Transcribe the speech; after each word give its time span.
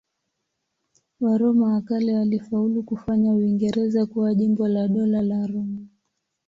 Waroma 1.19 1.73
wa 1.73 1.81
kale 1.81 2.13
walifaulu 2.15 2.83
kufanya 2.83 3.33
Uingereza 3.33 4.05
kuwa 4.05 4.35
jimbo 4.35 4.67
la 4.67 4.87
Dola 4.87 5.21
la 5.21 5.47
Roma. 5.47 5.81